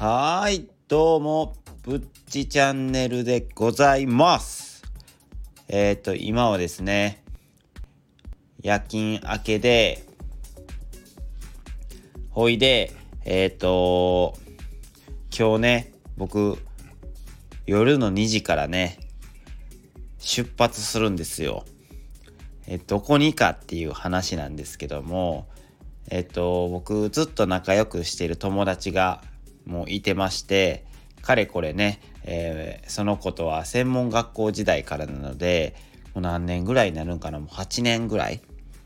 [0.00, 4.84] はい、どうも、ぶっちチャンネルでございます。
[5.66, 7.24] えっ、と、今はですね、
[8.62, 10.04] 夜勤明けで、
[12.30, 12.92] ほいで、
[13.24, 14.38] えっ、と、
[15.36, 16.58] 今日ね、僕、
[17.66, 19.00] 夜の2時からね、
[20.20, 21.64] 出発するんですよ。
[22.68, 25.48] えどこにかっていう話なんですけども、
[26.08, 29.24] えっと、僕ずっと仲良くしている友達が
[29.68, 30.84] もいてまして
[31.22, 35.76] かれこれね、えーその子とは専門学校時代からなので
[36.14, 38.40] もう何年ぐらいになるんかなもう8年ぐらい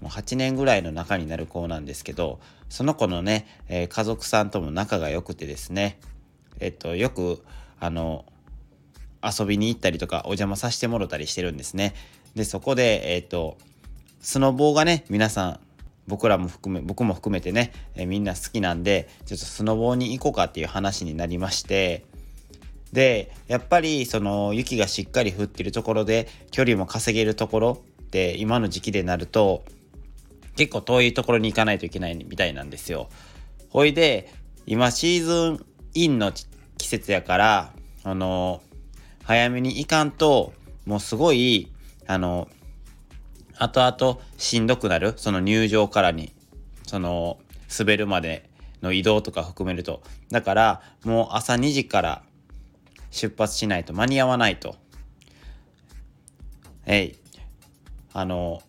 [0.00, 5.98] もう8年ぐらいの仲になる子なんですけどその子のね、えー家族さんとも仲が良くてですね
[6.60, 7.42] えっとよく
[7.80, 8.26] あの
[9.22, 11.94] 遊びに行ったりとかお邪魔させてもろたりしてるんですね。
[12.34, 13.56] でそこでえっと
[14.20, 15.60] スノボーがね皆さん
[16.06, 22.04] 僕らも含め僕も含めてね、えーみんな好きなんでちょっとスノボーに行こうかっていう話になりまして
[22.92, 29.64] でやっぱりその雪がしっかり降ってるところで距離も稼げるところって今の時期でなると
[30.56, 33.10] 結構遠いところに行かないといけないみたいなんですよ。
[33.68, 34.32] ほいで
[34.66, 36.32] 今シーズンインの
[36.78, 37.72] 季節やから
[38.04, 38.62] あの
[39.24, 40.52] 早めに行かんと
[40.86, 41.70] もうすごい
[42.06, 42.48] あの
[43.58, 45.14] 後々しんどくなる。
[45.16, 46.32] その入場からに。
[46.86, 47.38] その
[47.76, 48.48] 滑るまで
[48.82, 50.02] の移動とか含めると。
[50.30, 52.22] だからもう朝2時から
[53.10, 54.76] 出発しないと間に合わないと。
[56.86, 57.16] えい。
[58.12, 58.62] あの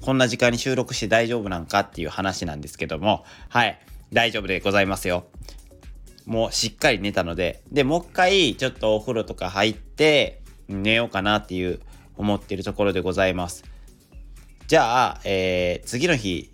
[0.00, 3.24] こんな時間に収録して大丈夫なんかっていう話なんですけども。
[3.48, 3.78] はい。
[4.12, 5.26] 大丈夫でございますよ。
[6.26, 7.62] もうしっかり寝たので。
[7.72, 11.80] でもう一回ちょっとお風呂とか入って寝ようかなっていう
[12.16, 13.64] 思ってるところでございます。
[14.66, 16.50] じゃあ、えー次の日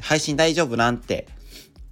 [0.00, 1.26] 配信大丈夫なんて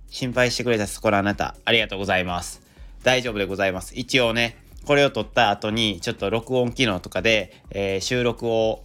[0.08, 2.62] 心配してくれたそこのあなたありがとうございます。
[3.03, 3.94] 大丈夫でございます。
[3.97, 8.84] 一応ねこれを撮った後にちょっと録音機能とかで、えー収録を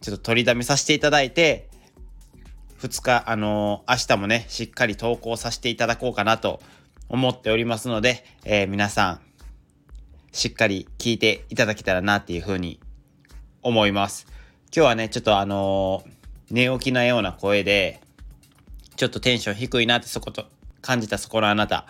[0.00, 1.68] ちょっと取りだめさせていただいて
[2.80, 6.60] 2日あのー明日もねしっかり投稿させていただこうかなと
[7.08, 9.20] 思っておりますので、えー皆さん
[10.32, 12.80] しっかり聞いていただけたらなっていうふうに
[13.68, 14.26] 思います。
[14.74, 16.02] 今日はねちょっとあの
[16.50, 18.00] 寝起きなような声で
[18.96, 20.46] ちょっとテンション低いなってそこと
[20.80, 21.86] 感じたそこのあなた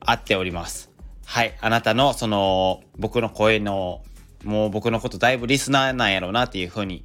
[0.00, 0.90] 合っております。
[1.26, 4.02] はいあなたのその僕の声の
[4.42, 7.04] もう僕のことだいぶリスナーなんやろうなっていうふうに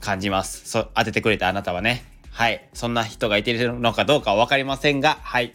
[0.00, 0.68] 感じます。
[0.68, 2.04] そ当ててくれたあなたはね。
[2.30, 5.54] はいそんな人がいてるのかどうかは分かりませんがはい。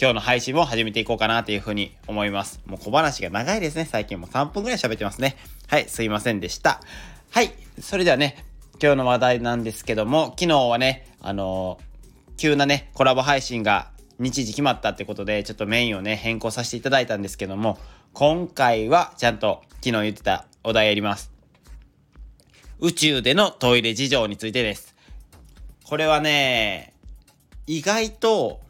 [0.00, 2.60] 今日の配信も始めていこうかなというふうに思います。
[2.66, 3.84] もう小話が長いですね。
[3.84, 5.36] 最近もう3分ぐらい喋ってますね。
[5.68, 6.80] はいすいませんでした。
[7.30, 8.44] はいそれではね
[8.82, 11.78] 今日の話題なんですけども昨日はねあの
[12.36, 17.78] 急なねコラボ配信が日時決まったってことでちょっとメインをね変更させていただいたんですけども
[18.14, 21.30] 今回はちゃんと昨日言ってたお題やります。
[22.80, 24.96] 宇宙でのトイレ事情についてです。
[25.84, 26.94] これはね
[27.68, 28.63] 意外と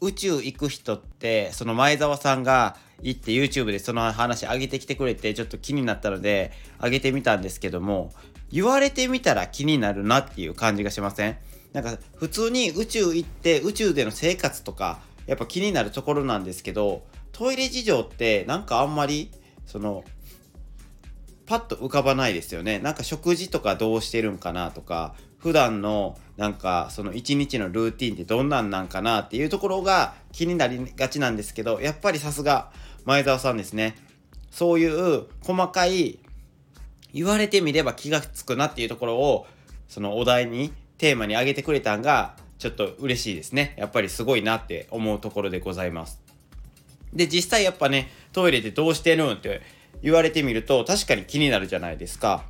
[0.00, 8.12] 宇宙行く人ってその前澤さんが行って YouTube でその話上げてきてくれてちょっと気になったので上げてみたんですけども
[8.50, 11.36] 言われてみたら気になるなっていう感じがしません？
[11.72, 19.30] なんか普通に宇宙行って宇宙での生活とかやっぱ気になるところなんですけどトイレ事情ってなんかあんまり
[19.66, 20.04] その
[21.46, 22.78] パッと浮かばないですよね。
[22.78, 32.72] なんか食事とかどうしてるんかなとか普段のなんかその一日のルーティンってどんなんなんかなっていうところが気になりがちなんですけどやっぱりさすが
[33.04, 33.94] 前澤さんですね。
[34.50, 36.18] そういう細かい
[37.12, 39.46] 言われてみれば気がつくなっていうところを
[39.86, 43.74] そのお題にテーマに挙げてくれたんがちょっと嬉しいですね。
[43.76, 46.22] やっぱりすごいなって思うところでございます。
[47.12, 49.60] で実際やっぱねトイレでどうしてるんって
[50.02, 52.44] 言われてみると確かに気になるじゃないですか。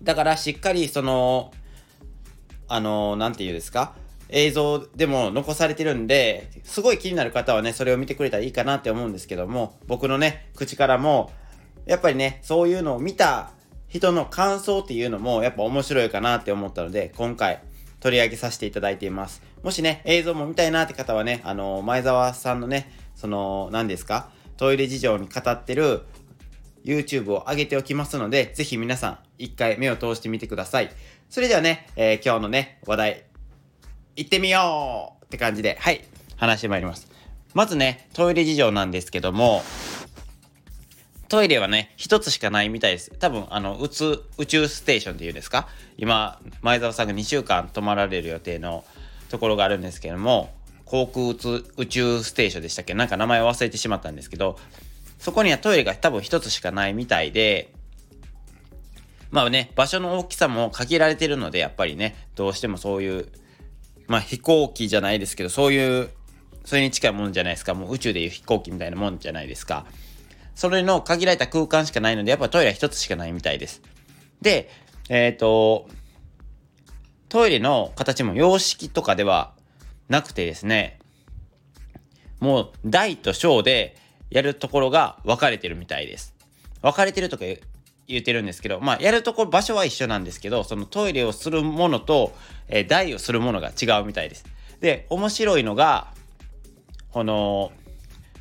[0.00, 1.52] だからしっかりその
[2.68, 3.94] あの何て言うんですか？
[4.28, 11.30] 映像でも残されてるんですごい気になる方はねそれを見てくれたらいいかなって思うんですけども僕のね口からも
[11.84, 13.50] やっぱりねそういうのを見た
[13.86, 17.62] 人の感想っていうのもやっぱ面白いかなって思ったので今回
[18.00, 19.42] 取り上げさせていただいています。
[19.62, 24.30] もしね映像も見たいなって方はねあの前澤さんのねその何ですか？
[24.56, 26.02] トイレ事情に語ってる
[26.84, 30.90] YouTube を上げておきますので、ぜひ皆さん一回目を通してみてください。
[31.28, 33.24] それではね、えー今日のね、話題、
[34.16, 36.02] 行ってみようって感じで、はい、
[36.36, 37.08] 話してまいります。
[37.52, 39.62] まずね、トイレ事情なんですけども、
[41.28, 43.10] トイレはね、一つしかないみたいです。
[43.18, 45.68] 多分、あの、宇宙、宇宙ステーションっていうんですか？
[45.98, 48.84] 今、前澤さんが2週間泊まられる予定の
[49.28, 51.30] ところがあるんですけども、航空
[51.76, 52.94] 宇宙ステーションでしたっけ？
[52.94, 54.58] なんか名前忘れてしまったんですけど、
[55.18, 57.72] そこにはトイレが多分一つしかないみたいで、
[59.30, 63.28] まあね、場所の大きさも限られてるので、やっぱりね、どうしてもそういう、
[64.06, 66.10] まあ飛行機じゃないですけど、そういう、
[66.64, 67.74] それに近いもんじゃないですか。
[67.74, 69.86] もう宇宙でいう飛行機みたいなもんじゃないですか。
[70.54, 73.82] それの限られた空間しかないので、やっぱトイレは一つしかないみたいです。
[74.40, 74.70] で、
[75.08, 75.88] えっ、ー、と、
[77.28, 79.52] トイレの形も洋式とかでは
[80.08, 80.98] なくてですね、
[82.40, 83.96] もう大と小で
[84.30, 86.34] やるところが分かれてるみたいです。
[86.82, 87.44] 分かれてるとか
[88.06, 92.34] 言ってるんですけど、まあやるとこ場所は一緒なんですけど、そのトイレをするものと、
[92.68, 94.44] えー、台をするものが違うみたいです。
[94.80, 96.08] で、面白いのが、
[97.10, 97.72] この、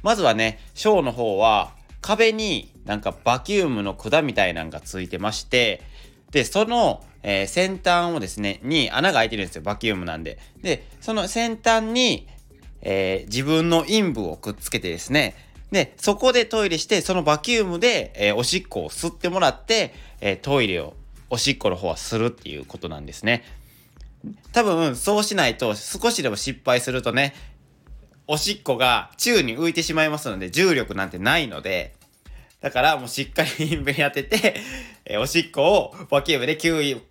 [0.03, 1.71] まずはね、小の方は
[2.01, 5.81] 壁になんかバキュームの管みたいなのがついてまして、
[6.31, 9.61] で、その、えー、先端をですね、に穴が開いてるんですよ。
[9.63, 10.37] バキュームなんで。
[10.61, 12.27] で、その先端に、
[12.81, 15.35] えー、自分の陰部をくっつけてですね、
[15.75, 20.93] で、そこでトイレして、そのバキュームで、えー、おしっこを吸ってもらって、えー、トイレを、
[21.29, 23.43] おしっこの方はするっていうことなんですね。
[24.53, 27.35] 多分、そうしないと、少しでも失敗するとね、
[28.25, 31.93] おしっこが宙に浮いてしまいますので、重力なんてないので、
[32.61, 34.55] だからもうしっかり陰部に当てて、
[35.03, 37.01] えー、おしっこをバキュームでキューっ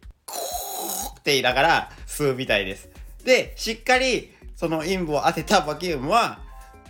[1.22, 2.88] て言いながら吸うみたいです。
[3.26, 6.43] で、しっかりその陰部を当てたバキュームは、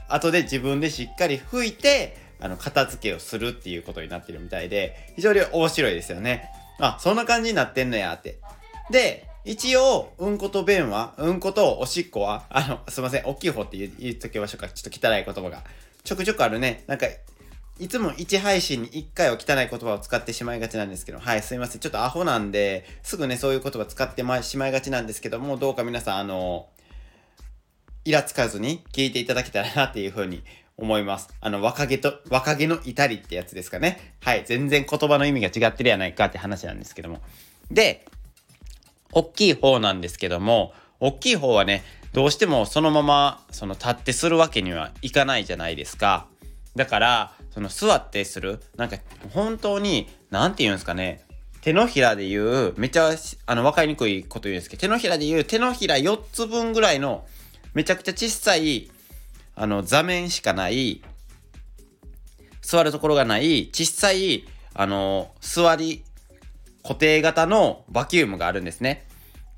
[0.09, 6.51] 後で自分でしっかり拭いて、あの、片付けをするっていうことになってるみたいで、非常に面白いですよね。
[6.79, 8.39] あ、そんな感じになってんのやって。
[8.91, 14.69] で、一応、うんこと便は、うんことおしっこは、あの、すいません、大きい方って言言っときましょうか。
[14.69, 15.63] ちょっと汚い言葉が。
[16.03, 16.85] ちょくちょくあるね。
[16.87, 17.07] なんか、
[17.79, 21.81] いつも1配信に1回は汚い言葉を使ってしまいがちなんですけど、はい、すいません。
[21.81, 26.69] ちょっとアホなんで、すぐね、そういう言葉使ってしまいがちなんですけども、どうか皆さん、あの、
[28.05, 30.43] イラつかずに聞いていただけたらなっていうふうに
[30.77, 31.29] 思います。
[31.41, 34.15] あの、若気と、若気の至りってやつですかね。
[34.21, 37.21] はい、全然言葉の意味が違ってるやないかって話なんですけども。
[37.71, 38.05] で、
[39.13, 46.27] 大きい方なんですけども、大きい方はね、どうしてもそのまま、その立ってするわけにはいかないじゃないですか。
[46.77, 48.99] だから、その座ってする、なんか
[49.31, 51.25] 本当に、なんて言うんですかね、
[51.61, 53.13] 手のひらで言う、めっちゃ、
[53.47, 57.27] あの、わかりにくいこと言うんですけど、手のひらで言う、手のひら4つ分ぐらいの、
[57.75, 58.91] めちゃくちゃ小さい、
[59.57, 61.03] あの、座面しかない、
[62.63, 64.45] 座るところがない、小さい、
[64.75, 66.05] あの、座り、
[66.83, 69.07] 固定型のバキュームがあるんですね。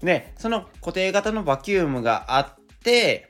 [0.00, 3.28] で、その固定型のバキュームがあって、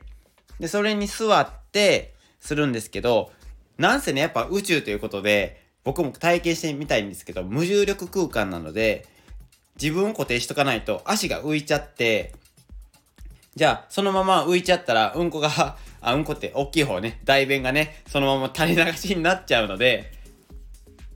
[0.59, 3.31] で、それに座ってするんですけど、
[3.77, 9.05] なんせね、やっぱ宇宙ということで、僕も体験してみたいんですけど、無重力空間なので、
[9.81, 12.33] 自分を固定しとかないと足が浮いちゃって、
[13.57, 15.49] じゃあ、そのまま浮いちゃったら、うんこが、
[15.99, 20.13] あ、うんこって大きい方ね、大便がね、そのまま垂れ流しになっちゃうので、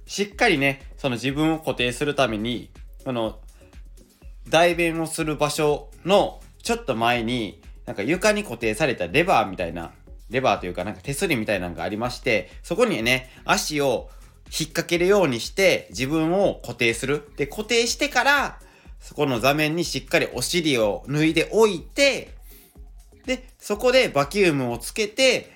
[0.07, 2.71] しっかりね、その自分を固定するために、
[3.05, 3.39] この、
[4.49, 9.91] 代弁をする場所のちょっと前に、なんか床に固定されたレバーみたいな
[10.31, 14.09] レバーというかなんか手すりみたいなのがありまして、そこにね、足を
[14.47, 17.29] 引っ掛けるようにして自分を固定する。
[17.37, 18.59] で、固定してから、
[19.01, 22.33] そこの座面にしっかりお尻を脱いでおいて、
[23.25, 25.51] で、そこでバキュームをつけて、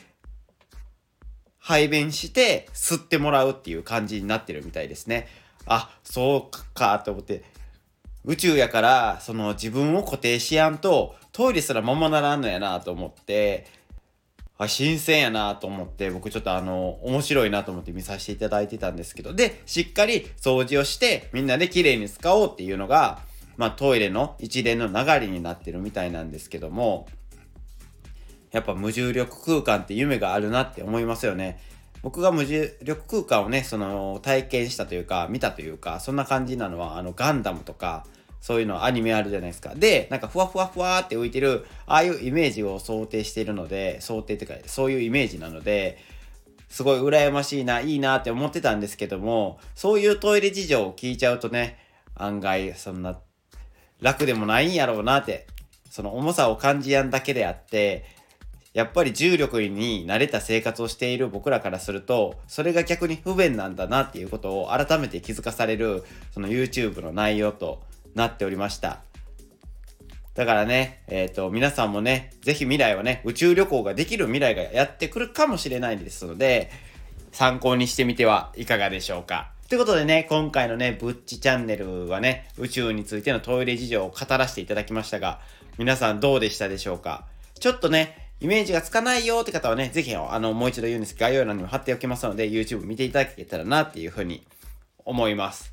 [1.60, 5.28] 排便して吸ってもらうっていう感じになってるみたいですね。
[5.66, 7.44] あ、そうかと思って。
[8.24, 13.68] 宇宙やから、その自分を固定しやんと、トイレすらままならんのやなと思って、
[14.58, 23.20] あ、新鮮やなと思って、僕ちょっとあの、面白いなと思って見させていただいてたんですけど、で、しっかり掃除をして、みんなで綺麗に使おうっていうのが、
[23.58, 27.08] まあトイレの一連の流れになってるみたいなんですけども、
[28.52, 31.60] やっぱ無重力空間って夢があるなって思いますよね。
[32.02, 38.06] 僕が無重力空間をね、その体験したというか、見たというか、そんな感じなのは、あのガンダムとか、
[38.42, 39.74] そういうのアニメあるじゃないですか。
[39.74, 45.98] で、なんかふわふわふわって浮いてる、ああいうイメージを想定しているので、想定っていうか、そういうイメージなので、
[46.70, 51.80] すごい羨ましいな、いいなって思ってたんですけども、そういうトイレ事情を聞いちゃうとね、
[52.14, 53.20] 案外、そんな、
[54.02, 55.48] 楽でもないんやろうなって、
[55.90, 58.06] その重さを感じやんだけであって、
[58.74, 67.82] やっぱり重力に慣れた生活をしている僕らからすると、それが逆に不便なんだなっていうことを改めて気づかされる、その YouTube の内容と
[68.16, 69.00] なっておりました。
[70.34, 76.70] だからね、えっ、ー、と、皆さんもね、ぜひ未来はね、宇宙旅行ができる未来がやってくるかもしれないですので、
[77.32, 79.55] 参考にしてみてはいかがでしょうか。
[79.68, 85.40] ということでね、今回のね、ぶっちチャンネルはね、宇宙についてのトイレ事情を語らせていただきましたが、
[85.80, 87.26] 皆さんどうでしたでしょうか？
[87.60, 94.46] ちょっとね、イメージがつかないよって方はね、ぜひ、あの、もう一度言うんですけど概要欄にも貼っておきますので、YouTube 見ていただけたらなっていうふうに
[95.04, 95.72] 思います。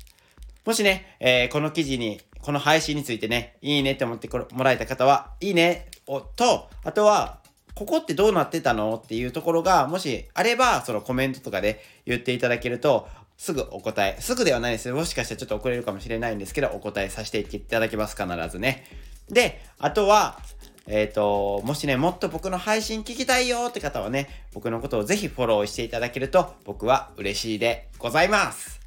[0.65, 7.43] もしね、えー、この記事に、この配信についてね、いいねって思ってもらえた方は、いいねをと、あとは、
[7.75, 14.95] ここってどうなってたのっていうところが、もしあれば、そのコメントとかで言っていただけると、すぐお答え、すぐではないですよ。
[14.95, 18.85] もしかしたらちょっと遅れるかもしれないんですけど、お答えさせていただきます、必ずね。
[19.29, 20.39] で、あとは、
[20.87, 28.81] えっ、ー、と、もしね、もっと僕の配信聞きたいよって方はね、僕のことをぜひフォローしていただけると、僕は嬉しいでございます。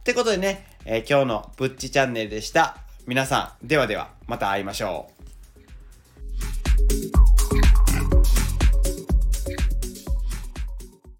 [0.00, 2.78] ってことでね、えー、今日のぶっちチャンネルでした。
[3.06, 5.20] 皆さん、ではでは、また会いましょう。